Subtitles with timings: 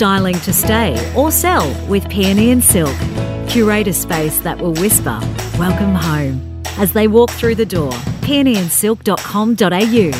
[0.00, 2.96] styling to stay or sell with Peony and Silk.
[3.50, 5.20] Curate a space that will whisper,
[5.58, 7.92] Welcome home, as they walk through the door.
[8.22, 10.10] peonyandsilk.com.au.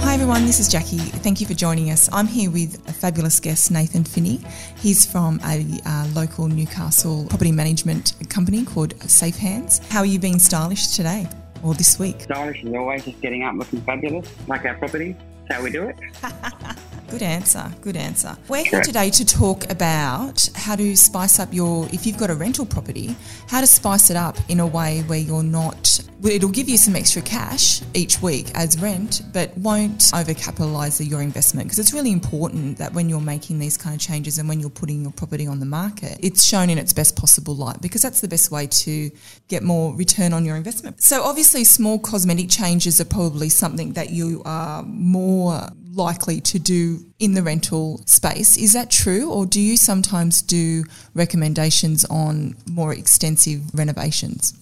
[0.00, 0.98] Hi everyone, this is Jacci.
[0.98, 2.08] Thank you for joining us.
[2.10, 4.40] I'm here with a fabulous guest, Nathan Finney.
[4.78, 9.78] He's from a uh, local Newcastle property management company called Safe Hands.
[9.90, 11.28] How are you being stylish today
[11.62, 12.22] or this week?
[12.22, 15.14] Stylish is always just getting up looking fabulous, like our property.
[15.48, 15.96] That's how we do it.
[17.08, 17.72] Good answer.
[17.82, 18.36] Good answer.
[18.48, 22.34] We're here today to talk about how to spice up your, if you've got a
[22.34, 23.14] rental property,
[23.48, 26.96] how to spice it up in a way where you're not, it'll give you some
[26.96, 31.68] extra cash each week as rent, but won't overcapitalise your investment.
[31.68, 34.68] Because it's really important that when you're making these kind of changes and when you're
[34.68, 38.20] putting your property on the market, it's shown in its best possible light because that's
[38.20, 39.12] the best way to
[39.46, 41.00] get more return on your investment.
[41.00, 47.00] So obviously, small cosmetic changes are probably something that you are more likely to do
[47.18, 48.56] in the rental space.
[48.56, 54.52] Is that true, or do you sometimes do recommendations on more extensive renovations?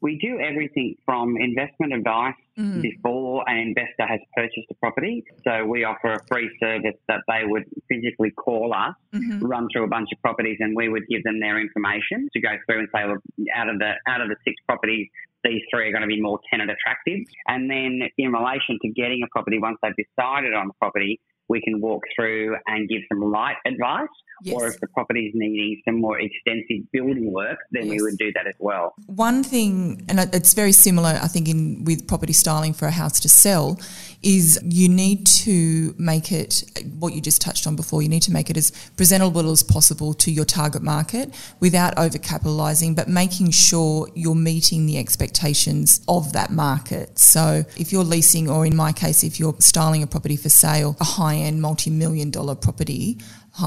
[0.00, 2.82] We do everything from investment advice mm.
[2.82, 5.24] before an investor has purchased a property.
[5.44, 9.44] So we offer a free service that they would physically call us, mm-hmm.
[9.44, 12.50] run through a bunch of properties, and we would give them their information to go
[12.66, 13.22] through and say, look,
[13.56, 15.08] out of the out of the six properties
[15.44, 17.20] these three are going to be more tenant attractive.
[17.48, 21.60] And then in relation to getting a property, once they've decided on the property, we
[21.60, 24.08] can walk through and give some light advice.
[24.42, 24.54] Yes.
[24.56, 27.92] Or if the property is needing some more extensive building work, then yes.
[27.92, 28.94] we would do that as well.
[29.06, 33.20] One thing, and it's very similar, I think, in with property styling for a house
[33.20, 33.78] to sell,
[34.22, 36.64] is you need to make it
[36.98, 38.02] what you just touched on before.
[38.02, 42.96] You need to make it as presentable as possible to your target market without overcapitalizing,
[42.96, 47.18] but making sure you're meeting the expectations of that market.
[47.18, 50.96] So if you're leasing, or in my case, if you're styling a property for sale,
[51.00, 53.18] a high end multi million dollar property,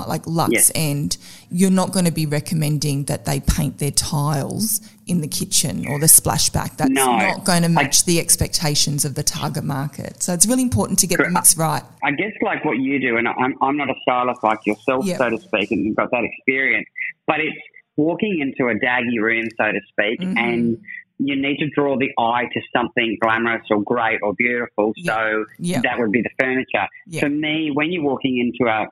[0.07, 0.71] like Lux yes.
[0.75, 1.17] End,
[1.49, 5.99] you're not going to be recommending that they paint their tiles in the kitchen or
[5.99, 6.77] the splashback.
[6.77, 10.21] That's no, not going to match I, the expectations of the target market.
[10.21, 11.83] So it's really important to get the mix right.
[12.03, 15.17] I guess like what you do, and I'm, I'm not a stylist like yourself, yep.
[15.17, 16.87] so to speak, and you've got that experience,
[17.25, 17.57] but it's
[17.95, 20.37] walking into a daggy room, so to speak, mm-hmm.
[20.37, 20.77] and
[21.19, 24.93] you need to draw the eye to something glamorous or great or beautiful.
[25.03, 25.45] So
[25.81, 26.87] that would be the furniture.
[27.19, 28.87] For me, when you're walking into a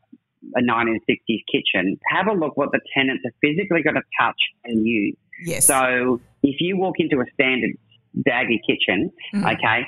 [0.56, 4.86] a 1960s kitchen, have a look what the tenants are physically going to touch and
[4.86, 5.16] use.
[5.44, 5.66] Yes.
[5.66, 7.72] So if you walk into a standard
[8.16, 9.46] daggy kitchen, mm-hmm.
[9.46, 9.88] okay,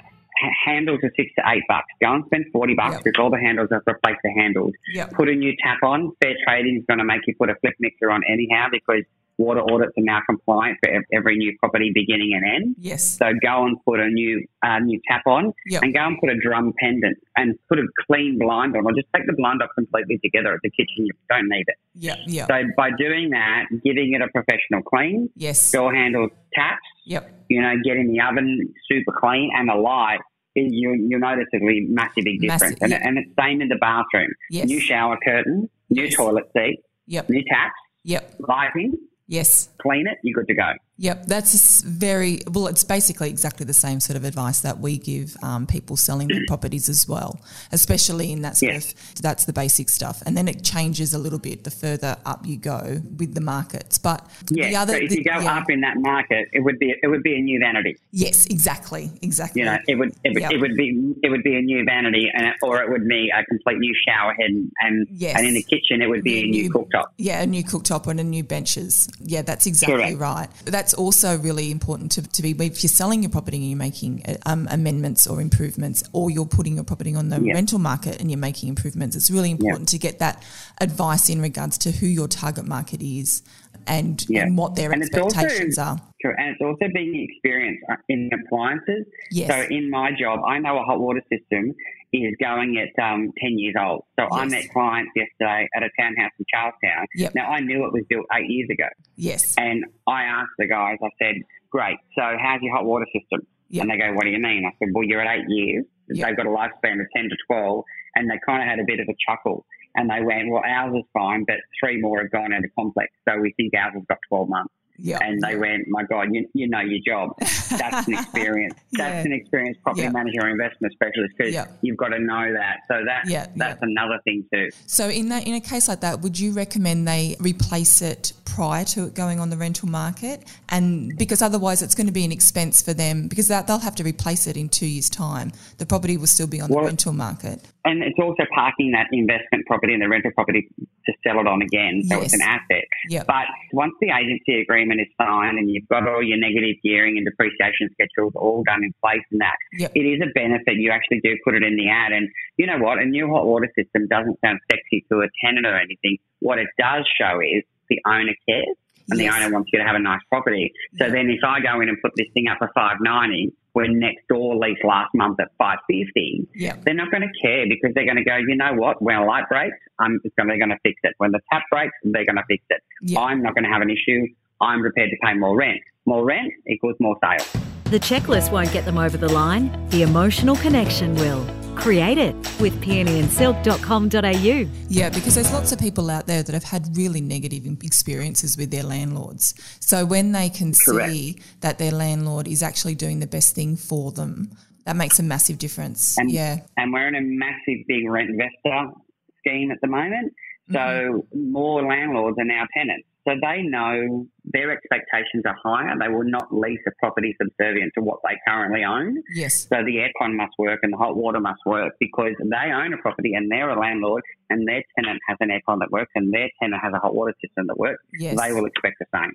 [0.65, 1.87] handles are six to eight bucks.
[2.01, 3.03] Go and spend 40 bucks yep.
[3.03, 4.73] because all the handles have replaced the handles.
[4.93, 5.13] Yep.
[5.13, 6.11] Put a new tap on.
[6.21, 9.03] Fair trading is going to make you put a flip mixer on anyhow because
[9.37, 12.75] water audits are now compliant for every new property beginning and end.
[12.79, 13.17] Yes.
[13.17, 15.83] So go and put a new uh, new tap on yep.
[15.83, 19.07] and go and put a drum pendant and put a clean blind on or just
[19.15, 21.05] take the blind off completely together at the kitchen.
[21.05, 21.75] You don't need it.
[21.93, 22.47] Yeah, yeah.
[22.47, 25.71] So by doing that, giving it a professional clean, yes.
[25.71, 27.31] door handles, taps, yep.
[27.49, 30.19] you know, getting the oven super clean and the light,
[30.55, 32.79] you, you'll notice a really massive big difference.
[32.81, 34.29] Massive, and, and it's same in the bathroom.
[34.49, 34.67] Yes.
[34.67, 36.15] New shower curtain, new yes.
[36.15, 37.29] toilet seat, yep.
[37.29, 38.33] new taps, yep.
[38.39, 38.93] lighting,
[39.27, 39.69] Yes.
[39.81, 40.73] Clean it, you're good to go.
[40.99, 42.67] Yep, that's very well.
[42.67, 46.41] It's basically exactly the same sort of advice that we give um, people selling their
[46.47, 47.39] properties as well,
[47.71, 48.93] especially in that sort yes.
[48.93, 52.47] of that's the basic stuff, and then it changes a little bit the further up
[52.47, 53.99] you go with the markets.
[53.99, 55.57] But yeah, the other, so if you go yeah.
[55.57, 57.97] up in that market, it would be it would be a new vanity.
[58.11, 59.61] Yes, exactly, exactly.
[59.61, 60.51] You know, it would it would, yep.
[60.51, 63.45] it would be it would be a new vanity, and or it would be a
[63.45, 64.49] complete new shower head,
[64.79, 65.37] and yes.
[65.37, 67.05] and in the kitchen it would be a new, new cooktop.
[67.19, 69.07] Yeah, a new cooktop and a new benches.
[69.21, 70.19] Yeah, that's exactly Correct.
[70.19, 70.49] right.
[70.65, 73.77] That's that's also really important to, to be if you're selling your property and you're
[73.77, 78.31] making um, amendments or improvements, or you're putting your property on the rental market and
[78.31, 79.13] you're making improvements.
[79.13, 80.41] It's really important to get that
[80.79, 83.43] advice in regards to who your target market is
[83.85, 86.31] and, and what their and expectations also, are.
[86.37, 89.05] And it's also being experienced uh, in appliances.
[89.29, 89.49] Yes.
[89.49, 91.75] So in my job, I know a hot water system
[92.13, 94.03] is going at um, 10 years old.
[94.19, 94.39] So yes.
[94.39, 97.05] I met clients yesterday at a townhouse in Charlestown.
[97.15, 97.35] Yep.
[97.35, 98.87] Now, I knew it was built eight years ago.
[99.15, 99.55] Yes.
[99.57, 101.35] And I asked the guys, I said,
[101.69, 103.45] great, so how's your hot water system?
[103.69, 103.81] Yep.
[103.81, 104.63] And they go, what do you mean?
[104.65, 105.85] I said, well, you're at eight years.
[106.09, 106.27] Yep.
[106.27, 107.83] They've got a lifespan of 10 to 12.
[108.15, 109.65] And they kind of had a bit of a chuckle.
[109.95, 113.11] And they went, well, ours is fine, but three more have gone into complex.
[113.27, 114.73] So we think ours has got 12 months.
[114.97, 115.19] Yeah.
[115.21, 117.35] And they went, my God, you, you know your job.
[117.39, 118.75] That's an experience.
[118.93, 119.31] That's yeah.
[119.31, 120.09] an experienced property yeah.
[120.09, 121.67] manager or investment specialist because yeah.
[121.81, 122.79] you've got to know that.
[122.87, 123.47] So that yeah.
[123.55, 124.69] that's another thing too.
[124.85, 128.85] So in that in a case like that, would you recommend they replace it prior
[128.85, 130.43] to it going on the rental market?
[130.69, 133.95] And because otherwise it's going to be an expense for them because that, they'll have
[133.95, 135.51] to replace it in two years' time.
[135.77, 137.61] The property will still be on well, the rental market.
[137.87, 140.67] And it's also parking that investment property and the rental property
[141.05, 142.03] to sell it on again.
[142.03, 142.25] So Yes.
[142.25, 142.83] it's an asset.
[143.09, 143.25] Yep.
[143.27, 147.25] But once the agency agreement is signed and you've got all your negative gearing and
[147.25, 149.91] depreciation schedules all done in place and that, Yep.
[149.95, 150.75] it is a benefit.
[150.75, 152.11] You actually do put it in the ad.
[152.11, 152.99] And you know what?
[152.99, 156.17] A new hot water system doesn't sound sexy to a tenant or anything.
[156.39, 158.75] What it does show is the owner cares
[159.09, 159.31] and Yes.
[159.31, 160.73] the owner wants you to have a nice property.
[160.97, 164.27] So then if I go in and put this thing up for 590 when next
[164.27, 166.83] door lease last month at 550, Yep.
[166.83, 168.99] they're not going to care because they're going to go, you know what?
[169.03, 171.13] When a light breaks, I'm just going to, they're going to fix it.
[171.19, 172.81] When the tap breaks, they're going to fix it.
[173.03, 173.19] Yeah.
[173.19, 174.25] I'm not going to have an issue.
[174.61, 175.79] I'm prepared to pay more rent.
[176.07, 177.47] More rent equals more sales.
[177.85, 181.45] The checklist won't get them over the line, the emotional connection will.
[181.79, 184.69] Create it with peonyandsilk.com.au.
[184.89, 188.71] Yeah, because there's lots of people out there that have had really negative experiences with
[188.71, 189.53] their landlords.
[189.79, 191.11] So when they can Correct.
[191.11, 194.51] see that their landlord is actually doing the best thing for them,
[194.85, 196.17] that makes a massive difference.
[196.17, 196.57] And, yeah.
[196.77, 198.91] and we're in a massive big rent investor
[199.39, 200.33] scheme at the moment.
[200.71, 201.51] So Mm-hmm.
[201.53, 203.06] more landlords are now tenants.
[203.27, 205.93] So they know their expectations are higher.
[205.99, 209.21] They will not lease a property subservient to what they currently own.
[209.35, 209.67] Yes.
[209.67, 212.97] So the aircon must work and the hot water must work because they own a
[212.97, 216.49] property and they're a landlord and their tenant has an aircon that works and their
[216.61, 218.01] tenant has a hot water system that works.
[218.17, 218.39] Yes.
[218.39, 219.33] They will expect the same.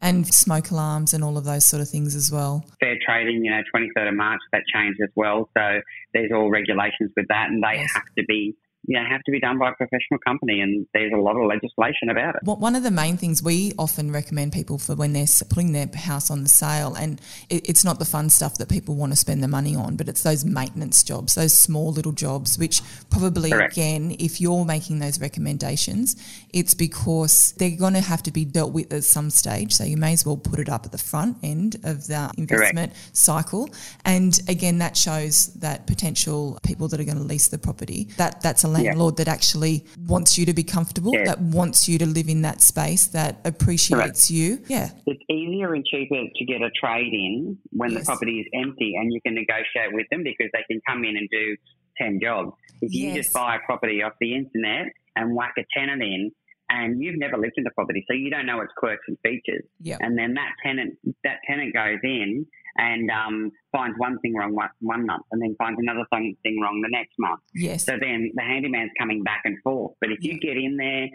[0.00, 2.64] And smoke alarms and all of those sort of things as well.
[2.80, 5.48] Fair trading, you know, 23rd of March, that changed as well.
[5.56, 5.80] So
[6.12, 7.92] there's all regulations with that and they Yes.
[7.92, 8.54] have to be,
[8.86, 11.46] you know, have to be done by a professional company and there's a lot of
[11.46, 12.40] legislation about it.
[12.42, 15.88] What- One of the main things we often recommend people for when they're putting their
[15.94, 19.16] house on the sale, and it, it's not the fun stuff that people want to
[19.16, 23.50] spend the money on, but it's those maintenance jobs, those small little jobs, which probably,
[23.50, 23.72] Correct.
[23.72, 26.16] again, if you're making those recommendations,
[26.52, 29.72] it's because they're going to have to be dealt with at some stage.
[29.72, 32.92] So you may as well put it up at the front end of the investment
[33.12, 33.68] cycle.
[34.04, 38.40] And again, that shows that potential people that are going to lease the property, that
[38.40, 41.24] that's a landlord that actually wants you to be comfortable, Yeah.
[41.24, 44.58] that wants you to live in that space, that appreciates you.
[44.68, 44.90] Yeah.
[45.06, 48.00] It's easier and cheaper to get a trade in when Yes.
[48.00, 51.16] the property is empty and you can negotiate with them because they can come in
[51.16, 51.56] and do
[51.98, 52.52] 10 jobs.
[52.82, 54.86] If you just buy a property off the internet
[55.16, 56.32] and whack a tenant in
[56.70, 59.64] and you've never lived in the property, so you don't know its quirks and features.
[59.80, 59.98] Yeah.
[60.00, 64.68] And then that tenant, that tenant goes in and um, finds one thing wrong one,
[64.80, 67.40] one month and then finds another thing, thing wrong the next month.
[67.54, 67.84] Yes.
[67.84, 69.94] So then the handyman's coming back and forth.
[70.00, 70.32] But if Yeah.
[70.34, 71.08] you get in there,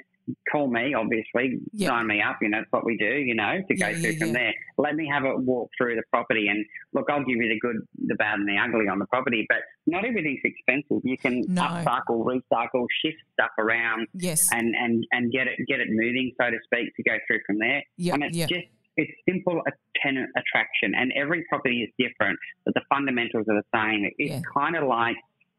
[0.51, 1.87] call me, obviously, Yeah.
[1.89, 4.17] sign me up, you know, that's what we do, you know, to go Yeah, through
[4.17, 4.53] from there.
[4.77, 6.63] Let me have a walk through the property and
[6.93, 9.57] look, I'll give you the good, the bad and the ugly on the property, but
[9.87, 11.01] not everything's expensive.
[11.03, 11.63] You can No.
[11.63, 14.49] upcycle, recycle, shift stuff around Yes.
[14.53, 17.57] and, and, and get it, get it moving, so to speak, to go through from
[17.57, 17.81] there.
[17.97, 18.45] Yeah, and it's yeah.
[18.45, 18.67] just,
[18.99, 19.71] it's simple a
[20.03, 24.09] tenant attraction and every property is different, but the fundamentals are the same.
[24.17, 24.41] It's Yeah.
[24.53, 25.15] kind of like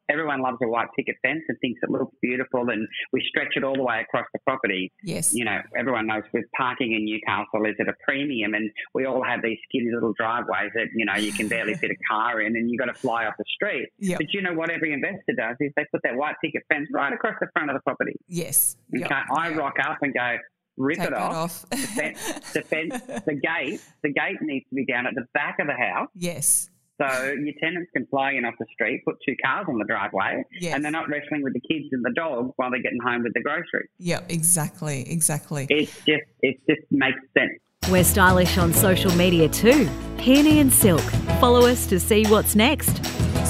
[0.08, 3.62] everyone loves a white picket fence and thinks it looks beautiful and we stretch it
[3.62, 4.90] all the way across the property.
[5.04, 5.32] Yes.
[5.32, 9.22] You know, everyone knows with parking in Newcastle is at a premium and we all
[9.22, 12.56] have these skinny little driveways that, you know, you can barely fit a car in
[12.56, 13.88] and you've got to fly off the street.
[14.00, 14.19] Yep.
[14.19, 17.12] But you know what every investor does is they put that white picket fence right
[17.12, 18.16] across the front of the property.
[18.26, 18.76] Yes.
[18.92, 19.12] Okay, Yep.
[19.32, 20.37] I rock up and go,
[20.81, 21.65] rip Take it that off.
[21.65, 21.71] off.
[21.71, 22.94] The fence, the fence,
[23.27, 26.09] the gate, the gate needs to be down at the back of the house.
[26.15, 26.69] yes.
[27.00, 30.43] So your tenants can fly in off the street, put two cars on the driveway,
[30.61, 30.75] Yes.
[30.75, 33.32] and they're not wrestling with the kids and the dog while they're getting home with
[33.32, 33.88] the groceries.
[34.00, 34.27] Yep.
[34.29, 35.11] Exactly.
[35.11, 35.67] Exactly.
[35.71, 37.52] It's just, it just makes sense.
[37.90, 39.88] We're stylish on social media too.
[40.19, 41.00] Peony and Silk.
[41.40, 43.00] Follow us to see what's next.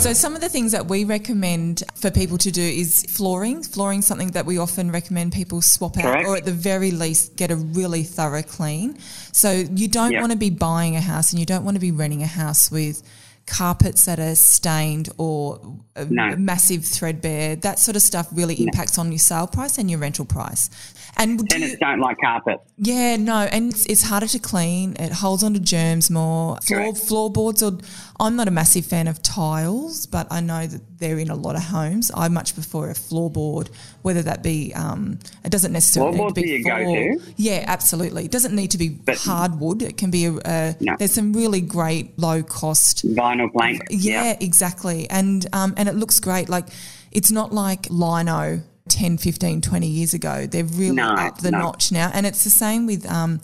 [0.00, 3.62] So some of the things that we recommend for people to do is flooring.
[3.62, 6.26] Flooring something that we often recommend people swap out Correct.
[6.26, 8.96] or at the very least get a really thorough clean.
[9.32, 10.20] So you don't Yep.
[10.22, 12.70] want to be buying a house and you don't want to be renting a house
[12.70, 13.02] with
[13.50, 15.60] carpets that are stained or
[16.08, 16.36] No.
[16.36, 17.56] massive threadbare.
[17.56, 20.70] That sort of stuff really impacts on your sale price and your rental price.
[21.16, 22.60] And do you, Tenants don't like carpet.
[22.78, 24.94] yeah, no, and it's, it's harder to clean.
[24.98, 26.56] It holds onto germs more.
[26.58, 27.78] Floor, floorboards, or
[28.20, 31.56] I'm not a massive fan of tiles, but I know that they're in a lot
[31.56, 32.10] of homes.
[32.14, 33.68] I much prefer a floorboard,
[34.02, 37.14] whether that be um, it doesn't necessarily Floorboards need to be your floor.
[37.18, 37.32] go-to?
[37.36, 38.24] Yeah, absolutely.
[38.26, 39.82] It doesn't need to be But- hardwood.
[39.82, 40.32] It can be a.
[40.44, 40.96] a No.
[40.98, 43.82] There's some really great low cost Vinyl plank.
[43.90, 45.08] yeah, exactly.
[45.10, 46.48] And um, and it looks great.
[46.48, 46.66] Like
[47.10, 50.46] it's not like lino 10, 15, 20 years ago.
[50.46, 51.58] They're really No, up the no.
[51.58, 52.10] notch now.
[52.12, 53.40] And it's the same with um,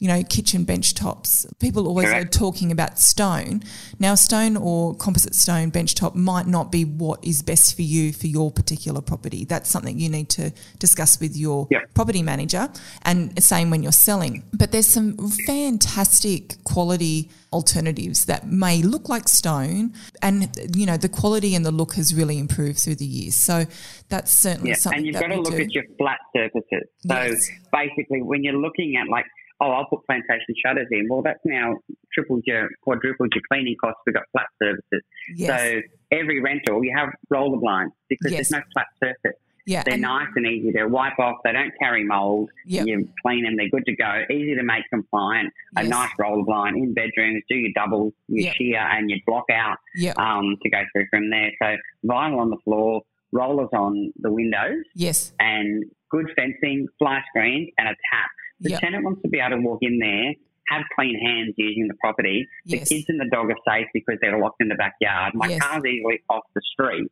[0.00, 1.46] you know, kitchen bench tops.
[1.60, 2.34] People always Correct.
[2.34, 3.62] are talking about stone.
[3.98, 8.12] Now, stone or composite stone bench top might not be what is best for you
[8.14, 9.44] for your particular property.
[9.44, 11.92] That's something you need to discuss with your Yep.
[11.94, 12.70] property manager
[13.02, 14.42] and same when you're selling.
[14.54, 15.16] But there's some
[15.46, 19.92] fantastic quality alternatives that may look like stone
[20.22, 23.34] and you know the quality and the look has really improved through the years.
[23.34, 23.66] So
[24.08, 25.62] that's certainly Yeah, something and you've got to look do.
[25.62, 26.88] at your flat surfaces.
[27.06, 27.50] So Yes.
[27.72, 29.26] basically, when you're looking at like,
[29.60, 31.06] oh, I'll put plantation shutters in.
[31.08, 31.76] Well, that's now
[32.12, 34.00] tripled your, quadrupled your cleaning costs.
[34.06, 35.02] We've got flat surfaces.
[35.36, 35.48] yes.
[35.48, 35.80] So
[36.12, 38.48] every rental, you have roller blinds because Yes.
[38.48, 39.38] there's no flat surface.
[39.66, 41.36] yeah, They're and- nice and easy to wipe off.
[41.44, 42.50] They don't carry mold.
[42.66, 42.86] Yep.
[42.86, 43.56] You clean them.
[43.56, 44.22] They're good to go.
[44.30, 45.52] Easy to make compliant.
[45.76, 45.90] A Yes.
[45.90, 47.42] nice roller blind in bedrooms.
[47.48, 48.54] Do your doubles, your Yep.
[48.54, 51.52] sheer, and your block out yeah, um, to go through from there.
[51.62, 53.02] So vinyl on the floor,
[53.32, 58.30] rollers on the windows, yes, and good fencing, fly screens, and a tap.
[58.60, 58.80] The Yep.
[58.80, 60.34] tenant wants to be able to walk in there,
[60.68, 62.46] have clean hands using the property.
[62.66, 62.88] The Yes.
[62.88, 65.32] kids and the dog are safe because they're locked in the backyard.
[65.34, 65.60] My Yes.
[65.60, 67.10] car's easily off the street,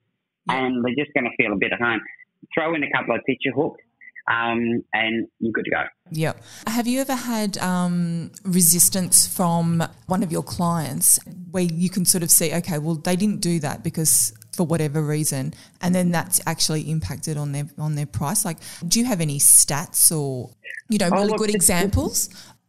[0.48, 0.56] Yep.
[0.56, 2.00] and they're just going to feel a bit at home.
[2.54, 3.82] Throw in a couple of picture hooks,
[4.30, 5.84] um, and you're good to go.
[6.12, 6.42] Yep.
[6.68, 11.18] Have you ever had um, resistance from one of your clients
[11.50, 15.00] where you can sort of see, okay, well, they didn't do that because for whatever
[15.16, 18.44] reason, and then that's actually impacted on their on their price?
[18.44, 20.50] Like, do you have any stats or
[20.90, 22.16] you know Oh, really look, good examples?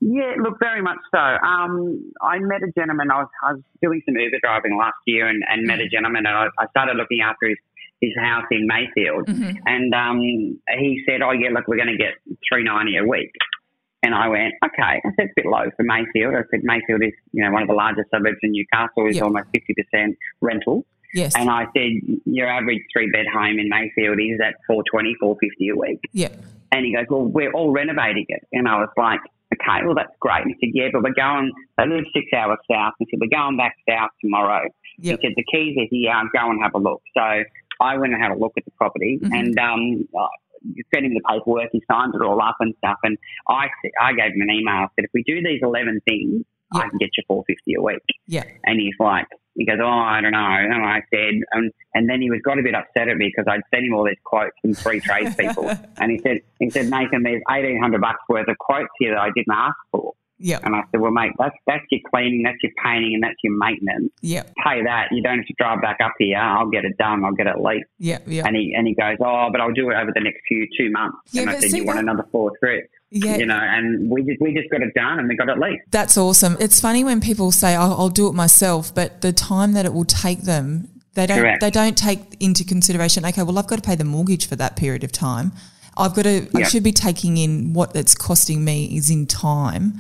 [0.01, 1.19] Yeah, look, very much so.
[1.19, 1.74] Um,
[2.22, 3.12] I met a gentleman.
[3.12, 6.24] I was, I was doing some Uber driving last year, and, and met a gentleman,
[6.25, 7.58] and I, I started looking after his
[8.00, 12.13] his house in Mayfield, and um, he said, "Oh yeah, look, we're going to get
[12.48, 13.31] three ninety a week."
[14.01, 14.93] And I went, okay.
[15.03, 16.34] I said it's a bit low for Mayfield.
[16.34, 19.08] I said Mayfield is, you know, one of the largest suburbs in Newcastle.
[19.08, 19.24] is Yep.
[19.25, 20.86] almost fifty percent rental.
[21.13, 21.35] Yes.
[21.35, 25.75] And I said, your average three bed home in Mayfield is at 420, 450 a
[25.75, 25.99] week.
[26.13, 26.29] yeah.
[26.71, 28.45] And he goes, well, we're all renovating it.
[28.53, 29.19] And I was like,
[29.51, 30.43] okay, well, that's great.
[30.45, 32.93] And he said, yeah, but we're going, they live six hours south.
[32.99, 34.69] He said, we're going back south tomorrow.
[34.99, 35.19] Yep.
[35.19, 37.01] He said, the keys are here, go and have a look.
[37.17, 37.21] So
[37.81, 39.33] I went and had a look at the property Mhm.
[39.33, 40.27] and um, I
[40.93, 41.69] sent him the paperwork.
[41.71, 42.97] He signed it all up and stuff.
[43.01, 43.65] And I,
[43.99, 44.75] I gave him an email.
[44.75, 48.03] I said, if we do these 11 things, I can get you 450 a week.
[48.27, 48.43] Yeah.
[48.63, 49.25] And he's like,
[49.59, 50.39] he goes, oh, I don't know.
[50.39, 53.43] And I said, and, and then he was got a bit upset at me because
[53.45, 55.69] I'd sent him all these quotes from three tradespeople.
[55.97, 59.31] and he said, he said, Nathan, there's 1800 bucks worth of quotes here that I
[59.35, 60.13] didn't ask for.
[60.39, 60.60] Yeah.
[60.63, 63.58] And I said, well, mate, that's, that's your cleaning, that's your painting, and that's your
[63.58, 64.12] maintenance.
[64.22, 64.43] Yeah.
[64.63, 65.10] Pay that.
[65.12, 66.38] You don't have to drive back up here.
[66.38, 67.25] I'll get it done.
[67.25, 67.84] I'll get it late.
[67.98, 68.19] Yeah.
[68.25, 68.46] Yeah.
[68.46, 70.91] And he, and he goes, oh, but I'll do it over the next few two
[70.91, 71.17] months.
[71.31, 72.89] Yeah, and I said, you want another four trips?
[73.12, 73.38] Yeah.
[73.38, 75.81] You know, and we just, we just got it done and we got it leased.
[75.89, 76.55] That's awesome.
[76.60, 79.93] It's funny when people say, "I'll, I'll do it myself," but the time that it
[79.93, 81.39] will take them, they don't.
[81.39, 81.62] Correct.
[81.62, 83.25] They don't take into consideration.
[83.25, 85.53] Okay, well, I've got to pay the mortgage for that period of time.
[85.98, 86.48] I've got to.
[86.55, 90.00] I should be taking in what it's costing me is in time.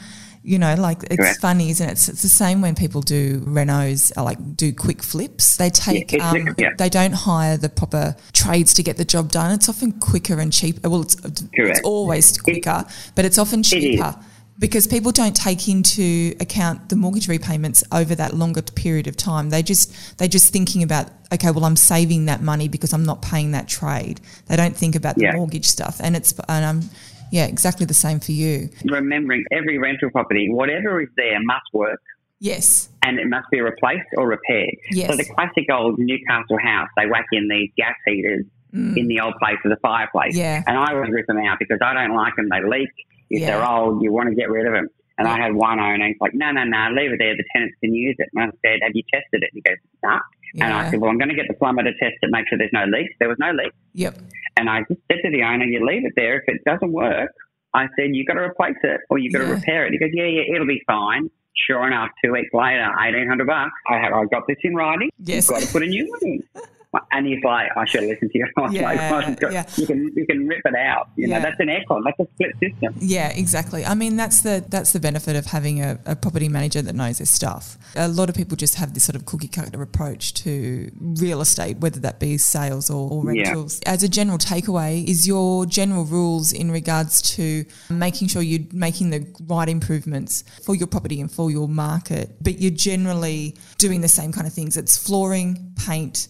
[0.49, 1.41] You know, like it's Correct.
[1.41, 1.91] funny, isn't it?
[1.91, 5.57] It's, it's the same when people do renos, uh, like do quick flips.
[5.57, 6.71] They take, it's um, yeah.
[6.75, 9.51] they don't hire the proper trades to get the job done.
[9.51, 10.89] It's often quicker and cheaper.
[10.89, 11.17] Well, it's,
[11.53, 14.15] it's always quicker, but it's often cheaper
[14.57, 19.51] because people don't take into account the mortgage repayments over that longer period of time.
[19.51, 23.21] They just they're just thinking about okay, well, I'm saving that money because I'm not
[23.21, 24.19] paying that trade.
[24.47, 25.35] They don't think about the Yeah.
[25.35, 26.89] mortgage stuff, and it's and um
[27.31, 28.69] yeah, exactly the same for you.
[28.85, 32.01] Remembering every rental property, whatever is there must work.
[32.41, 34.75] Yes, and it must be replaced or repaired.
[34.91, 35.09] Yes.
[35.09, 39.33] So the classic old Newcastle house, they whack in these gas heaters in the old
[39.39, 40.35] place of the fireplace.
[40.35, 40.39] Mm.
[40.39, 40.63] Yeah.
[40.67, 42.49] And I always rip them out because I don't like them.
[42.49, 42.89] They leak.
[43.31, 43.57] If Yeah.
[43.57, 44.87] they're old, you want to get rid of them.
[45.17, 47.35] And I had one owner, he's like, no, no, no, leave it there.
[47.35, 48.29] The tenants can use it.
[48.33, 49.49] And I said, have you tested it?
[49.53, 50.19] And He goes, nah.
[50.55, 52.57] And I said, well, I'm going to get the plumber to test it, make sure
[52.57, 53.13] there's no leaks.
[53.19, 53.71] There was no leak.
[53.93, 54.17] yep,
[54.57, 56.37] And I just said to the owner, you leave it there.
[56.37, 57.31] If it doesn't work,
[57.73, 59.47] I said, you've got to replace it or you've got Yeah.
[59.49, 59.91] to repair it.
[59.93, 61.29] He goes, yeah, yeah, it'll be fine.
[61.67, 63.71] Sure enough, two weeks later, 1800 bucks.
[63.89, 65.09] I, had, I got this in writing.
[65.19, 65.49] Yes.
[65.49, 66.43] You've got to put a new one in.
[67.11, 68.47] And he's like, I should listen to you.
[68.57, 69.65] I was Yeah, like, well, you've got- yeah.
[69.77, 71.09] you can you can rip it out.
[71.15, 71.37] You Yeah.
[71.37, 72.01] know, that's an aircon.
[72.03, 72.95] That's a split system.
[72.99, 73.85] Yeah, exactly.
[73.85, 77.19] I mean, that's the that's the benefit of having a, a property manager that knows
[77.19, 77.77] their stuff.
[77.95, 81.77] A lot of people just have this sort of cookie cutter approach to real estate,
[81.77, 83.79] whether that be sales or, or rentals.
[83.85, 89.11] As a general takeaway, is your general rules in regards to making sure you're making
[89.11, 94.07] the right improvements for your property and for your market, but you're generally doing the
[94.07, 94.75] same kind of things.
[94.75, 96.27] It's flooring, paint,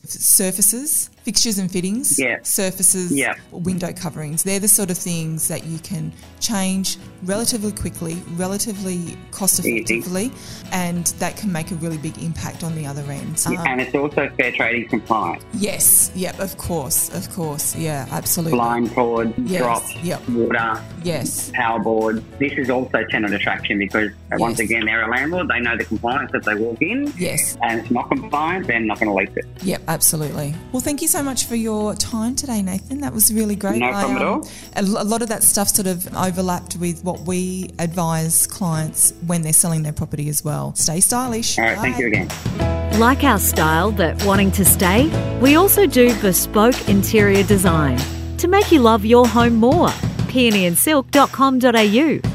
[0.53, 1.10] surfaces.
[1.25, 2.38] fixtures and fittings, Yeah.
[2.41, 3.36] surfaces, Yeah.
[3.51, 4.41] window coverings.
[4.41, 10.32] They're the sort of things that you can change relatively quickly, relatively cost effectively,
[10.72, 13.44] and that can make a really big impact on the other end.
[13.46, 15.44] Um, and it's also fair trading compliant.
[15.53, 18.58] yes, yep, of course, of course, yeah, absolutely.
[18.58, 20.27] Blind cord, Yes, drops, yep.
[20.29, 22.24] water, Yes, power board.
[22.39, 25.48] This is also tenant attraction because uh, once again they're a landlord.
[25.50, 28.65] They know the compliance that they walk in, yes, and it's not compliant.
[28.68, 29.46] They're not going to lease it.
[29.63, 30.38] yep, absolutely.
[30.72, 33.01] Well, thank you so much for your time today, Nathan.
[33.01, 33.79] That was really great.
[33.79, 34.48] No problem at um, all.
[34.75, 39.53] A lot of that stuff sort of overlapped with what we advise clients when they're
[39.53, 40.74] selling their property as well.
[40.75, 41.58] Stay stylish.
[41.58, 42.27] All right, thank you again.
[43.00, 45.10] Like our style but wanting to stay?
[45.41, 47.98] We also do bespoke interior design
[48.38, 49.89] to make you love your home more.
[50.29, 52.28] peonyandsilk.com.au